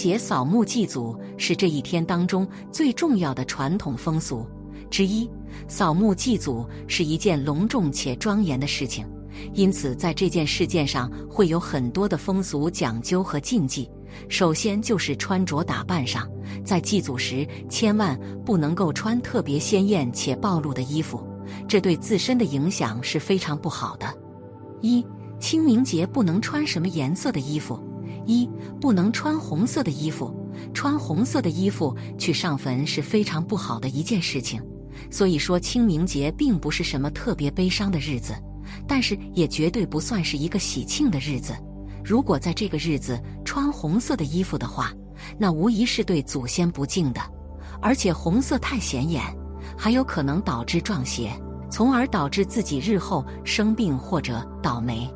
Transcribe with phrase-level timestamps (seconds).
[0.00, 4.46] 节扫墓祭祖是这一天当中最重要的传统风俗
[4.90, 5.28] 之一。
[5.68, 9.06] 扫墓祭祖是一件隆重且庄严的事情，
[9.52, 13.90] 因此在这件事件上会有很多的风俗讲究和禁忌。
[14.26, 16.26] 首先就是穿着打扮上，
[16.64, 21.22] 在祭祖时千万不能够穿特别鲜艳且暴露的衣服，
[21.68, 24.06] 这对自身的影响是非常不好的。
[24.80, 25.04] 一
[25.38, 27.78] 清明节不能穿什么颜色的衣服？
[28.26, 28.48] 一
[28.80, 30.34] 不能穿红色的衣服，
[30.72, 34.62] 穿红色的衣服去上坟是非常不好的一件事情。
[35.10, 38.34] 所以说，清明节并不是什么特别悲伤的日子，
[38.86, 41.54] 但是也绝对不算是一个喜庆的日子。
[42.04, 44.92] 如果在这个日子穿红色的衣服的话，
[45.38, 47.20] 那无疑是对祖先不敬的。
[47.82, 49.22] 而且红色太显眼，
[49.76, 51.32] 还有可能导致撞邪，
[51.70, 55.08] 从而导致自己日后生病或者倒霉。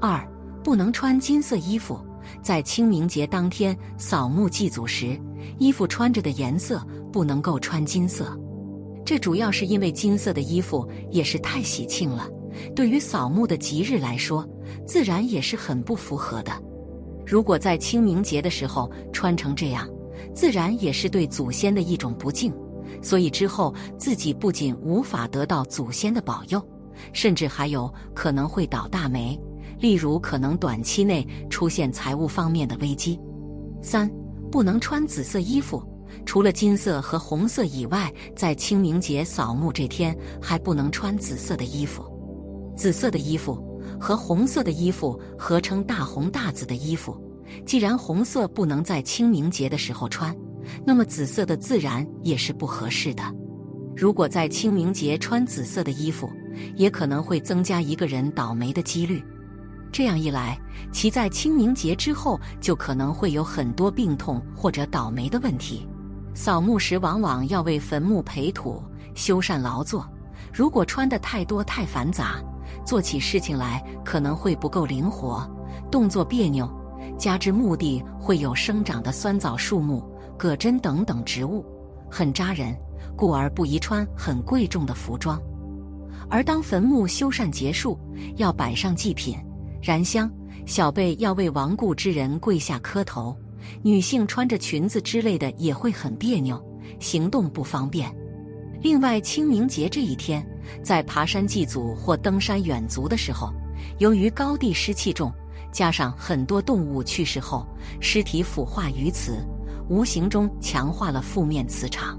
[0.00, 0.24] 二
[0.62, 1.98] 不能穿金色衣服，
[2.42, 5.18] 在清明节当天扫墓祭祖时，
[5.58, 8.38] 衣服穿着的颜色不能够穿金色。
[9.04, 12.28] 这主要是因为金色的衣服也是太喜庆了，
[12.74, 14.46] 对于扫墓的吉日来说，
[14.86, 16.52] 自然也是很不符合的。
[17.26, 19.88] 如果在清明节的时候穿成这样，
[20.34, 22.52] 自然也是对祖先的一种不敬，
[23.02, 26.62] 所以之后自己不仅无法得到祖先的保佑，
[27.12, 29.38] 甚至还有可能会倒大霉，
[29.78, 33.18] 例如可能短期内出现财务方面的危机。
[33.82, 34.10] 三，
[34.50, 35.82] 不能穿紫色衣服。
[36.24, 42.02] 除了金色和红色以外，在清明节扫墓这天还不能穿紫色的衣服。
[42.76, 43.62] 紫色的衣服
[44.00, 47.16] 和红色的衣服合称大红大紫的衣服。
[47.64, 50.34] 既然红色不能在清明节的时候穿，
[50.84, 53.22] 那么紫色的自然也是不合适的。
[53.96, 56.30] 如果在清明节穿紫色的衣服，
[56.76, 59.22] 也可能会增加一个人倒霉的几率。
[59.90, 60.58] 这样一来，
[60.92, 65.88] 其在清明节之后就可能会有很多病痛或者倒霉的问题。
[66.34, 68.82] 扫墓时往往要为坟墓培土、
[69.14, 70.08] 修缮劳作，
[70.52, 72.36] 如果穿的太多太繁杂，
[72.84, 75.48] 做起事情来可能会不够灵活，
[75.90, 76.68] 动作别扭。
[77.16, 80.04] 加之墓地会有生长的酸枣树木、
[80.36, 81.66] 葛针等等植物，
[82.08, 82.76] 很扎人，
[83.16, 85.40] 故而不宜穿很贵重的服装。
[86.30, 87.98] 而当坟墓修缮结束，
[88.36, 89.36] 要摆上祭品、
[89.80, 90.30] 燃香，
[90.66, 93.36] 小辈要为亡故之人跪下磕头。
[93.82, 96.60] 女性穿着裙子之类的也会很别扭，
[97.00, 98.14] 行动不方便。
[98.80, 100.44] 另外，清明节这一天，
[100.82, 103.52] 在爬山祭祖或登山远足的时候，
[103.98, 105.32] 由于高地湿气重，
[105.72, 107.66] 加上很多动物去世后
[108.00, 109.44] 尸体腐化于此，
[109.88, 112.18] 无形中强化了负面磁场。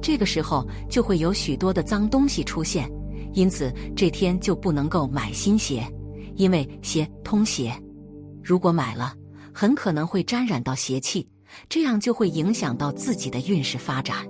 [0.00, 2.90] 这个时候就会有许多的脏东西出现，
[3.34, 5.86] 因此这天就不能够买新鞋，
[6.42, 7.72] 因为鞋通邪。
[8.42, 9.14] 如果买了，
[9.54, 11.24] 很可能会沾染到邪气，
[11.68, 14.26] 这样就会影响到自己的运势发展。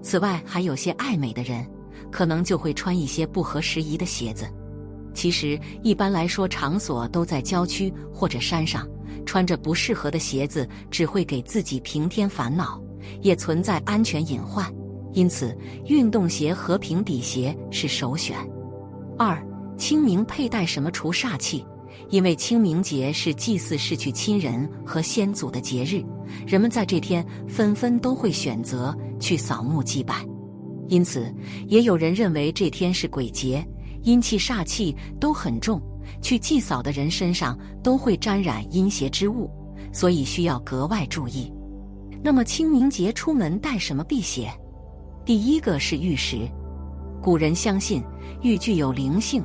[0.00, 1.68] 此外，还有些爱美的人，
[2.08, 4.46] 可能就会穿一些不合时宜的鞋子。
[5.12, 8.88] 其实，一般来说，场所都在郊区或者山上，
[9.26, 12.80] 穿着不适合的鞋子只会给自己平添烦恼，
[13.22, 14.72] 也存在安全隐患。
[15.14, 18.36] 因此，运动鞋和平底鞋是首选。
[19.18, 19.44] 二，
[19.80, 21.64] 清明佩戴什么除煞气？
[22.10, 26.04] 因为清明节是祭祀逝去亲人和先祖的节日，
[26.46, 30.22] 人们在这天纷纷都会选择去扫墓祭拜，
[30.88, 31.34] 因此
[31.66, 33.66] 也有人认为这天是鬼节，
[34.02, 35.80] 阴气煞气都很重，
[36.20, 39.50] 去祭扫的人身上都会沾染阴邪之物，
[39.94, 41.50] 所以需要格外注意。
[42.22, 44.52] 那么清明节出门带什么辟邪？
[45.24, 46.46] 第一个是玉石，
[47.22, 48.02] 古人相信
[48.42, 49.42] 玉具有灵性，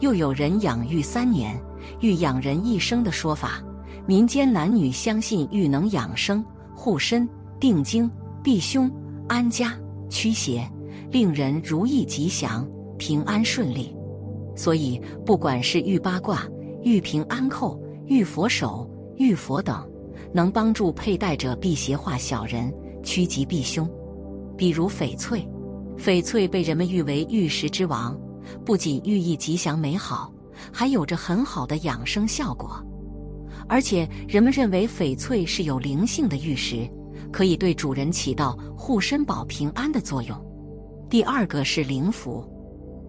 [0.00, 1.60] 又有人养玉三年。
[2.00, 3.62] 欲养人一生的说法，
[4.06, 7.28] 民间男女相信玉能养生、护身、
[7.60, 8.10] 定经、
[8.42, 8.90] 避凶、
[9.28, 9.72] 安家、
[10.10, 10.68] 驱邪，
[11.10, 12.68] 令人如意吉祥、
[12.98, 13.94] 平安顺利。
[14.56, 16.42] 所以，不管是玉八卦、
[16.82, 19.88] 玉平安扣、玉佛手、玉佛等，
[20.32, 22.72] 能帮助佩戴者辟邪化小人、
[23.04, 23.88] 趋吉避凶。
[24.56, 25.46] 比如翡翠，
[25.96, 28.18] 翡翠被人们誉为玉石之王，
[28.64, 30.32] 不仅寓意吉祥美好。
[30.72, 32.82] 还有着很好的养生效果，
[33.68, 36.90] 而且人们认为翡翠是有灵性的玉石，
[37.30, 40.36] 可以对主人起到护身保平安的作用。
[41.10, 42.42] 第二个是灵符，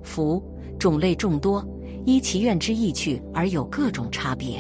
[0.04, 0.44] 符
[0.78, 1.66] 种类众多，
[2.06, 4.60] 依其愿之意趣而有各种差别，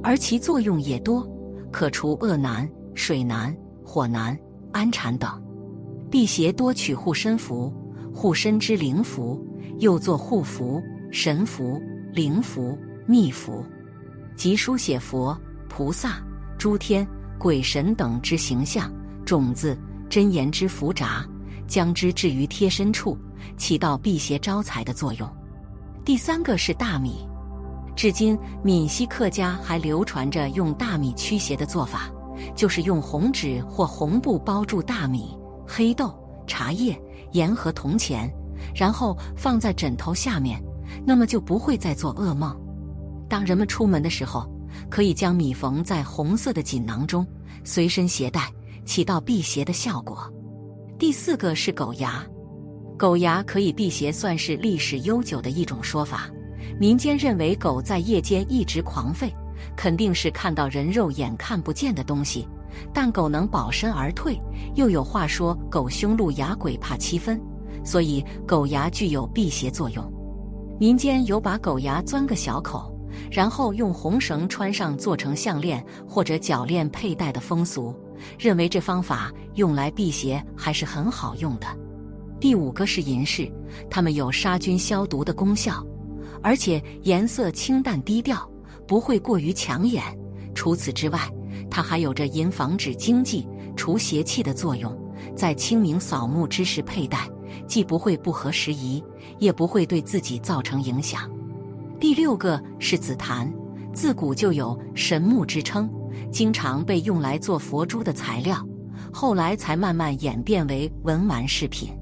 [0.00, 1.28] 而其作用也多，
[1.72, 4.38] 可除恶难、水难、火难、
[4.72, 5.30] 安产等。
[6.10, 7.74] 辟邪多取护身符，
[8.14, 9.44] 护身之灵符，
[9.78, 10.82] 又作护符。
[11.10, 11.82] 神符、
[12.12, 13.64] 灵符、密符，
[14.36, 15.34] 即书写佛、
[15.66, 16.22] 菩萨、
[16.58, 17.08] 诸天、
[17.38, 18.92] 鬼神等之形象、
[19.24, 19.74] 种子、
[20.10, 21.26] 真言之符札，
[21.66, 23.16] 将之置于贴身处，
[23.56, 25.26] 起到辟邪招财的作用。
[26.04, 27.26] 第三个是大米，
[27.96, 32.10] 至今闽西客家还流传着用大米驱邪的做法，
[32.54, 35.34] 就是用红纸或红布包住大米、
[35.66, 36.14] 黑豆、
[36.46, 36.94] 茶叶、
[37.32, 38.30] 盐和铜钱，
[38.74, 40.62] 然后放在枕头下面，
[41.06, 42.56] 那么就不会再做噩梦。
[43.28, 44.48] 当人们出门的时候。
[44.90, 47.26] 可以将米缝在红色的锦囊中，
[47.64, 48.52] 随身携带，
[48.84, 50.32] 起到辟邪的效果。
[50.98, 52.24] 第四个是狗牙，
[52.96, 56.28] 狗牙可以辟邪，算是历史悠久的一种说法。
[56.78, 59.32] 民间认为狗在夜间一直狂吠，
[59.74, 62.46] 肯定是看到人肉眼看不见的东西，
[62.92, 64.38] 但狗能保身而退。
[64.74, 67.40] 又有话说“狗凶鹿牙，鬼怕七分”，
[67.88, 70.12] 所以狗牙具有辟邪作用。
[70.78, 72.94] 民间有把狗牙钻个小口。
[73.32, 77.94] 然后用红绳穿上，做成项链或者脚链佩戴的风俗，
[78.38, 81.66] 认为这方法用来辟邪还是很好用的。
[82.38, 83.50] 第五个是银饰，
[83.90, 85.84] 它们有杀菌消毒的功效，
[86.42, 88.48] 而且颜色清淡低调，
[88.86, 90.02] 不会过于抢眼。
[90.54, 91.18] 除此之外，
[91.70, 94.96] 它还有着银防止经济、除邪气的作用，
[95.34, 97.26] 在清明扫墓之时佩戴，
[97.68, 99.00] 既不会不合时宜，
[99.38, 101.30] 也不会对自己造成影响。
[102.00, 103.52] 第六个是紫檀，
[103.92, 105.88] 自古就有神木之称，
[106.32, 108.66] 经常被用来做佛珠的材料，
[109.12, 111.96] 后来才慢慢演变为文玩饰品。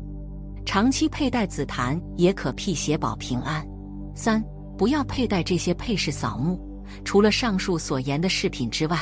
[0.65, 3.67] 长期佩戴紫檀也可辟邪保平安。
[4.15, 4.43] 三，
[4.79, 6.61] 不要佩戴这些配饰扫墓。
[7.05, 8.99] 除了上述所言的饰品之外，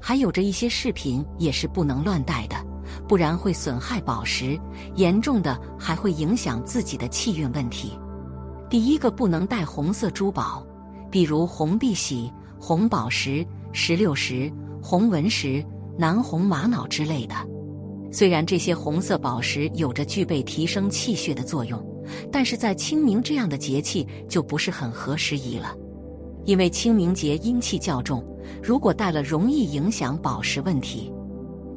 [0.00, 2.56] 还有着一些饰品也是不能乱戴的，
[3.08, 4.60] 不然会损害宝石，
[4.94, 7.98] 严重的还会影响自己的气运问题。
[8.68, 10.64] 第一个不能戴红色珠宝，
[11.10, 14.52] 比如红碧玺、红宝石、石榴石、
[14.82, 15.64] 红纹石、
[15.96, 17.34] 南红玛瑙之类的。
[18.12, 21.82] 虽然这些红色宝石有着具备提升气血的作用，
[22.30, 25.74] 但是在清明这样的节气就不是很合时宜了。
[26.44, 28.22] 因为清明节阴气较重，
[28.62, 31.10] 如果戴了容易影响宝石问题。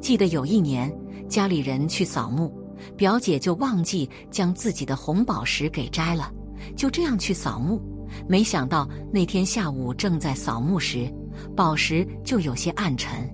[0.00, 0.92] 记得有一年
[1.32, 2.52] 家里人去扫墓，
[2.94, 6.30] 表姐就忘记将自己的红宝石给摘了。
[6.76, 7.80] 就这样去扫墓，
[8.28, 11.10] 没想到那天下午正在扫墓时，
[11.56, 13.26] 宝石就有些暗沉。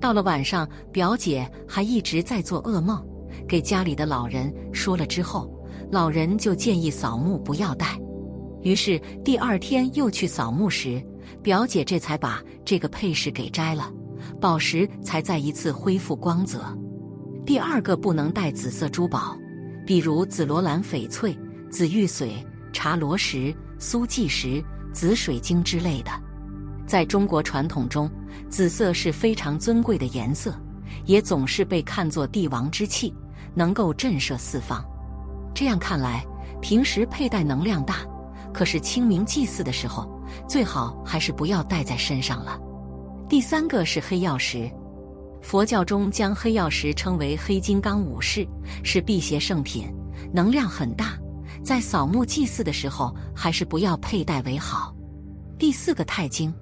[0.00, 3.06] 到了晚上，表姐还一直在做噩梦，
[3.46, 5.52] 给家里的老人说了之后，
[5.92, 8.00] 老人就建议扫墓不要带。
[8.62, 11.04] 于是第二天又去扫墓时，
[11.42, 13.92] 表姐这才把这个配饰给摘了，
[14.40, 16.64] 宝石才再一次恢复光泽。
[17.48, 19.34] 第二个不能戴紫色珠宝，
[19.86, 21.34] 比如紫罗兰、翡翠。
[21.70, 24.62] 紫玉髓、茶罗石、苏纪石、
[24.92, 26.10] 紫水晶之类的，
[26.86, 28.10] 在中国传统中，
[28.50, 30.54] 紫色是非常尊贵的颜色，
[31.06, 33.14] 也总是被看作帝王之气，
[33.54, 34.84] 能够震慑四方。
[35.54, 36.22] 这样看来，
[36.60, 38.00] 平时佩戴能量大，
[38.52, 40.06] 可是清明祭祀的时候，
[40.46, 42.60] 最好还是不要戴在身上了。
[43.26, 44.70] 第三个是黑曜石，
[45.40, 48.46] 佛教中将黑曜石称为黑金刚武士，
[48.82, 49.92] 是辟邪圣品，
[50.32, 51.18] 能量很大。
[51.62, 54.94] 在扫墓祭祀的时候，还是不要佩戴为好。
[55.58, 56.52] 第四个钛晶，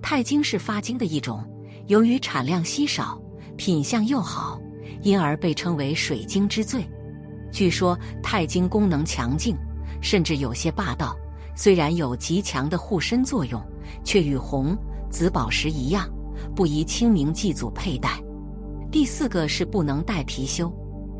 [0.00, 1.44] 钛晶是发晶的一种，
[1.86, 3.20] 由于产量稀少，
[3.56, 4.60] 品相又好，
[5.02, 6.82] 因而被称为水晶之最。
[7.50, 9.54] 据说钛晶功能强劲，
[10.00, 11.16] 甚至有些霸道。
[11.54, 13.62] 虽然有极强的护身作用，
[14.02, 14.74] 却与红、
[15.10, 16.08] 紫宝石一样，
[16.54, 18.22] 不宜清明祭祖佩戴。
[18.90, 20.72] 第四个是不能戴貔貅。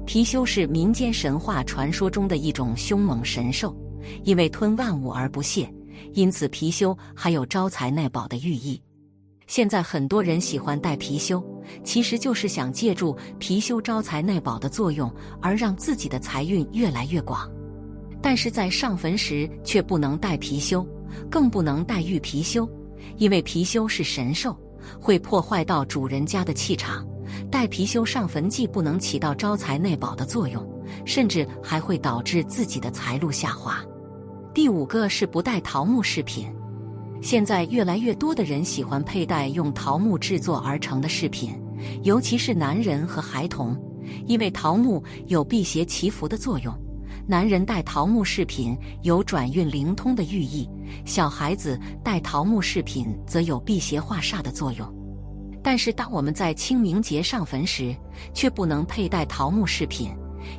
[0.06, 3.74] 貔貅是民间神话传说中的一种凶猛神兽，
[4.24, 5.72] 因为吞万物而不泄，
[6.12, 8.82] 因此貔貅还有招财纳宝的寓意。
[9.46, 11.42] 现在很多人喜欢戴貔貅，
[11.84, 17.50] 其实就是想借助貔貅招财纳宝的作用，而让自己的财运越来越广。
[18.20, 20.86] 但是在上坟时却不能戴貔貅，
[21.30, 22.68] 更不能戴玉貔貅，
[23.18, 24.56] 因为貔貅是神兽，
[25.00, 27.06] 会破坏到主人家的气场。
[27.50, 30.66] 带貔貅上坟既不能起到招财内宝的作用，
[31.04, 33.82] 甚至还会导致自己的财路下滑。
[34.54, 36.46] 第五个是不带桃木饰品。
[37.22, 41.54] 现在越来越多的人喜欢佩戴用桃木制作而成的饰品，
[42.02, 43.76] 尤其是男人和孩童，
[44.26, 46.74] 因为桃木有辟邪祈福的作用。
[47.26, 50.68] 男人戴桃木饰品有转运灵通的寓意，
[51.04, 54.86] 小孩子戴桃木饰品则有辟邪化煞的作用。
[55.62, 57.94] 但是，当我们在清明节上坟时，
[58.34, 60.10] 却不能佩戴桃木饰品，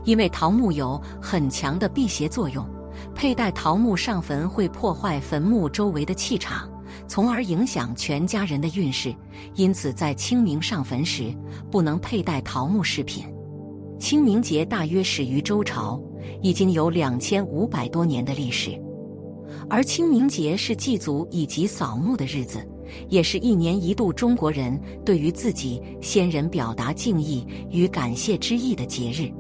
[0.06, 2.66] 因为桃木有很强的辟邪作用。
[3.14, 6.70] 佩戴桃木上坟会破坏坟墓周围的气场，
[7.06, 9.14] 从而影响全家人的运势。
[9.56, 11.36] 因此，在清明上坟时，
[11.70, 13.26] 不能佩戴桃木饰品。
[14.00, 16.02] 清明节大约始于周朝，
[16.42, 18.82] 已经有两千五百多年的历史。
[19.70, 22.68] 而清明节是祭祖以及扫墓的日子，
[23.10, 29.32] 也是一年一度中国人对于自己先人表达敬意与感谢之意的节日。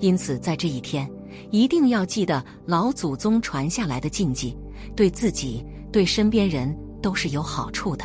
[0.00, 1.10] 因此，在这一天，
[1.50, 4.56] 一定要记得老祖宗传下来的禁忌，
[4.94, 8.04] 对自己、对身边人都是有好处的。